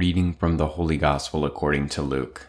[0.00, 2.48] Reading from the Holy Gospel according to Luke.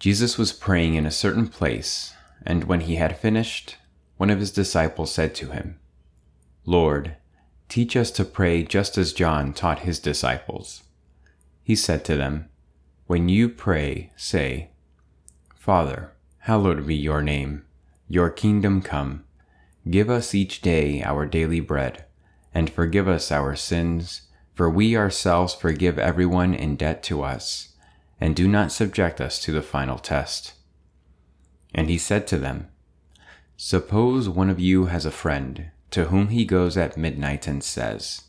[0.00, 3.76] Jesus was praying in a certain place, and when he had finished,
[4.16, 5.78] one of his disciples said to him,
[6.64, 7.14] Lord,
[7.68, 10.82] teach us to pray just as John taught his disciples.
[11.62, 12.48] He said to them,
[13.06, 14.70] When you pray, say,
[15.54, 17.64] Father, hallowed be your name,
[18.08, 19.26] your kingdom come.
[19.88, 22.04] Give us each day our daily bread,
[22.52, 24.22] and forgive us our sins
[24.60, 27.68] for we ourselves forgive everyone in debt to us,
[28.20, 30.52] and do not subject us to the final test.
[31.74, 32.68] And he said to them,
[33.56, 38.24] Suppose one of you has a friend to whom he goes at midnight and says,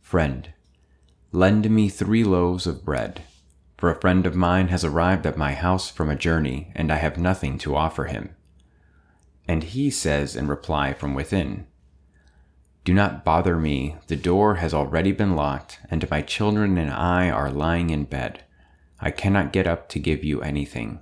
[0.00, 0.52] Friend,
[1.30, 3.22] lend me three loaves of bread,
[3.76, 6.96] for a friend of mine has arrived at my house from a journey, and I
[6.96, 8.34] have nothing to offer him.
[9.46, 11.68] And he says in reply from within,
[12.88, 13.96] do not bother me.
[14.06, 18.44] The door has already been locked, and my children and I are lying in bed.
[18.98, 21.00] I cannot get up to give you anything.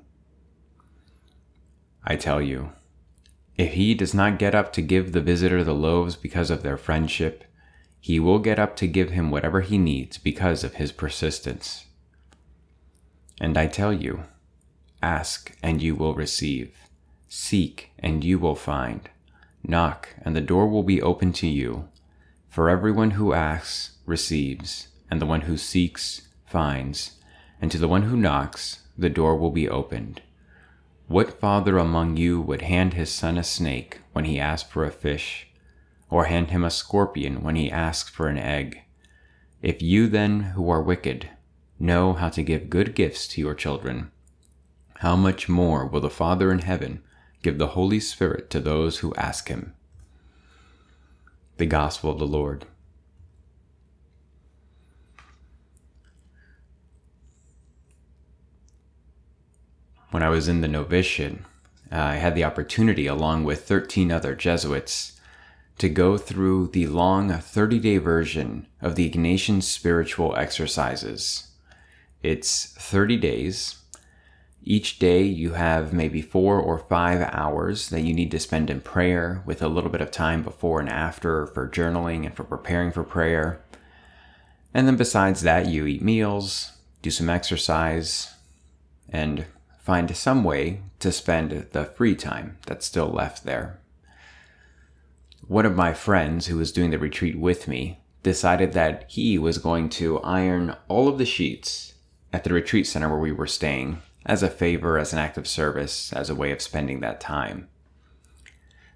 [2.02, 2.72] I tell you,
[3.56, 6.76] if he does not get up to give the visitor the loaves because of their
[6.76, 7.44] friendship,
[8.00, 11.84] he will get up to give him whatever he needs because of his persistence.
[13.40, 14.24] And I tell you,
[15.04, 16.74] ask and you will receive,
[17.28, 19.08] seek and you will find
[19.68, 21.88] Knock, and the door will be open to you.
[22.48, 27.16] For everyone who asks receives, and the one who seeks finds,
[27.60, 30.22] and to the one who knocks the door will be opened.
[31.08, 34.90] What father among you would hand his son a snake when he asks for a
[34.92, 35.48] fish,
[36.08, 38.82] or hand him a scorpion when he asks for an egg?
[39.62, 41.30] If you then, who are wicked,
[41.78, 44.12] know how to give good gifts to your children,
[45.00, 47.02] how much more will the Father in heaven
[47.46, 49.72] give the Holy Spirit to those who ask Him.
[51.58, 52.66] The Gospel of the Lord.
[60.10, 61.38] When I was in the novitiate,
[61.92, 65.20] uh, I had the opportunity, along with 13 other Jesuits,
[65.78, 71.46] to go through the long 30 day version of the Ignatian spiritual exercises.
[72.24, 73.82] It's 30 days
[74.68, 78.80] each day, you have maybe four or five hours that you need to spend in
[78.80, 82.90] prayer with a little bit of time before and after for journaling and for preparing
[82.90, 83.62] for prayer.
[84.74, 88.34] And then, besides that, you eat meals, do some exercise,
[89.08, 89.46] and
[89.78, 93.78] find some way to spend the free time that's still left there.
[95.46, 99.58] One of my friends who was doing the retreat with me decided that he was
[99.58, 101.94] going to iron all of the sheets
[102.32, 105.46] at the retreat center where we were staying as a favor, as an act of
[105.46, 107.68] service, as a way of spending that time.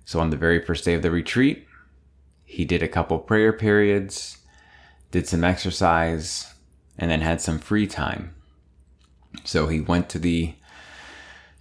[0.05, 1.67] So on the very first day of the retreat,
[2.45, 4.39] he did a couple prayer periods,
[5.13, 6.53] did some exercise,
[6.99, 8.35] and then had some free time.
[9.45, 10.55] So he went to the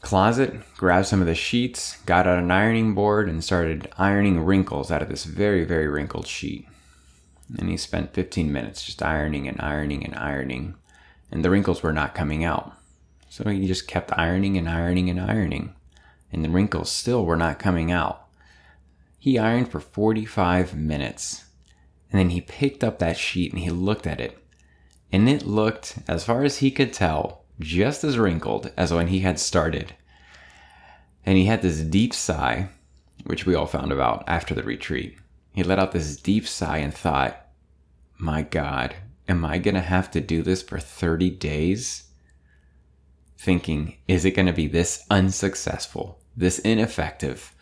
[0.01, 4.90] closet, grabbed some of the sheets, got out an ironing board, and started ironing wrinkles
[4.90, 6.68] out of this very, very wrinkled sheet.
[7.59, 10.74] And he spent 15 minutes just ironing and ironing and ironing,
[11.31, 12.78] and the wrinkles were not coming out.
[13.29, 15.75] So he just kept ironing and ironing and ironing,
[16.34, 18.28] and the wrinkles still were not coming out.
[19.19, 21.45] He ironed for 45 minutes,
[22.12, 24.44] and then he picked up that sheet and he looked at it.
[25.12, 29.19] And it looked, as far as he could tell, just as wrinkled as when he
[29.19, 29.95] had started.
[31.25, 32.69] And he had this deep sigh,
[33.25, 35.18] which we all found about after the retreat.
[35.51, 37.47] He let out this deep sigh and thought,
[38.18, 38.95] My God,
[39.28, 42.08] am I going to have to do this for 30 days?
[43.39, 47.55] Thinking, is it going to be this unsuccessful, this ineffective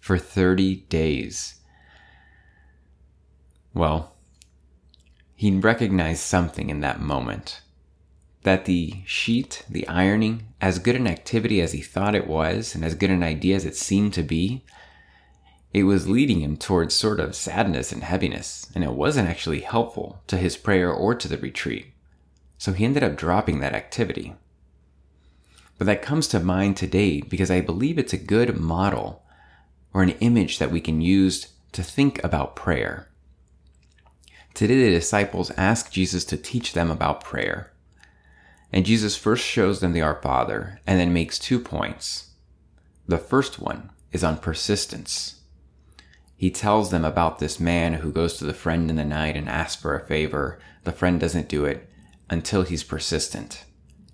[0.00, 1.56] for 30 days?
[3.74, 4.16] Well,
[5.36, 7.60] he recognized something in that moment.
[8.44, 12.82] That the sheet, the ironing, as good an activity as he thought it was, and
[12.82, 14.64] as good an idea as it seemed to be,
[15.74, 20.22] it was leading him towards sort of sadness and heaviness, and it wasn't actually helpful
[20.26, 21.92] to his prayer or to the retreat.
[22.56, 24.34] So he ended up dropping that activity.
[25.78, 29.22] But that comes to mind today because I believe it's a good model
[29.94, 33.08] or an image that we can use to think about prayer.
[34.54, 37.72] Today, the disciples ask Jesus to teach them about prayer.
[38.72, 42.30] And Jesus first shows them the Our Father and then makes two points.
[43.06, 45.40] The first one is on persistence.
[46.36, 49.48] He tells them about this man who goes to the friend in the night and
[49.48, 50.58] asks for a favor.
[50.84, 51.88] The friend doesn't do it
[52.28, 53.64] until he's persistent.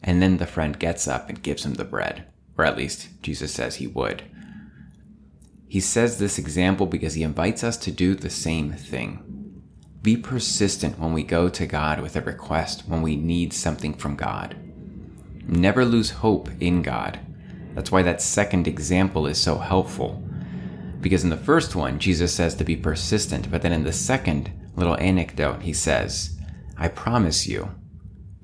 [0.06, 2.26] And then the friend gets up and gives him the bread,
[2.58, 4.22] or at least Jesus says he would.
[5.66, 9.62] He says this example because he invites us to do the same thing
[10.02, 14.14] Be persistent when we go to God with a request, when we need something from
[14.14, 14.54] God.
[15.48, 17.18] Never lose hope in God.
[17.74, 20.22] That's why that second example is so helpful.
[21.00, 24.52] Because in the first one, Jesus says to be persistent, but then in the second
[24.76, 26.38] little anecdote, he says,
[26.76, 27.70] I promise you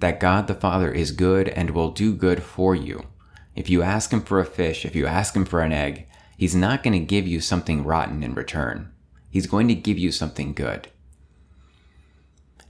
[0.01, 3.07] that God the Father is good and will do good for you.
[3.55, 6.07] If you ask him for a fish, if you ask him for an egg,
[6.37, 8.91] he's not going to give you something rotten in return.
[9.29, 10.89] He's going to give you something good.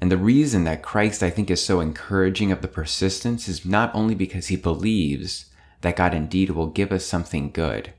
[0.00, 3.94] And the reason that Christ, I think, is so encouraging of the persistence is not
[3.94, 5.46] only because he believes
[5.82, 7.92] that God indeed will give us something good,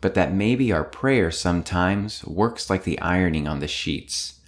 [0.00, 4.40] but that maybe our prayer sometimes works like the ironing on the sheets.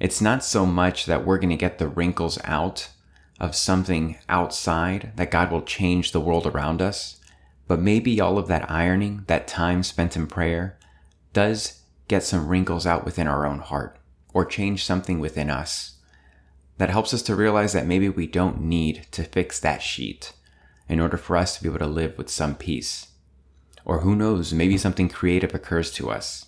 [0.00, 2.90] It's not so much that we're going to get the wrinkles out
[3.40, 7.18] of something outside, that God will change the world around us,
[7.66, 10.78] but maybe all of that ironing, that time spent in prayer,
[11.32, 13.96] does get some wrinkles out within our own heart
[14.34, 15.96] or change something within us
[16.76, 20.32] that helps us to realize that maybe we don't need to fix that sheet
[20.88, 23.08] in order for us to be able to live with some peace.
[23.84, 26.46] Or who knows, maybe something creative occurs to us.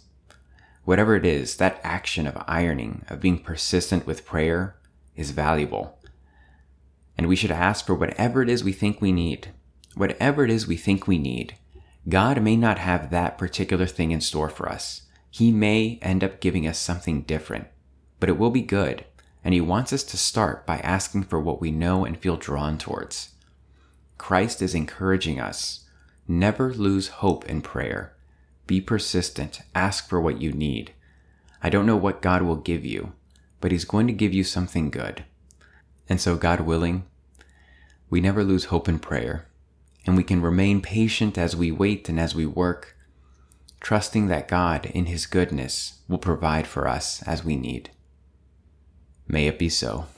[0.84, 4.76] Whatever it is, that action of ironing, of being persistent with prayer,
[5.14, 5.98] is valuable.
[7.22, 9.52] And we should ask for whatever it is we think we need.
[9.94, 11.54] Whatever it is we think we need,
[12.08, 15.02] God may not have that particular thing in store for us.
[15.30, 17.68] He may end up giving us something different,
[18.18, 19.04] but it will be good.
[19.44, 22.76] And He wants us to start by asking for what we know and feel drawn
[22.76, 23.34] towards.
[24.18, 25.84] Christ is encouraging us.
[26.26, 28.16] Never lose hope in prayer.
[28.66, 29.60] Be persistent.
[29.76, 30.92] Ask for what you need.
[31.62, 33.12] I don't know what God will give you,
[33.60, 35.24] but He's going to give you something good.
[36.08, 37.04] And so, God willing,
[38.12, 39.46] we never lose hope in prayer,
[40.04, 42.94] and we can remain patient as we wait and as we work,
[43.80, 47.88] trusting that God, in His goodness, will provide for us as we need.
[49.26, 50.08] May it be so.